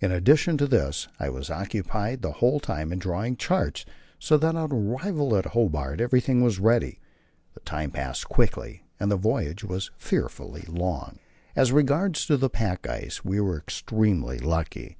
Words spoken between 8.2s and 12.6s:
quickly, though the voyage was fearfully long. As regards the